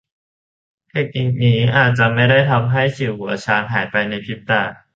[0.89, 4.61] เทคนิคนี้อาจจะไม่ได้ทำให้สิวหัวช้างหายไปภายในพริบตา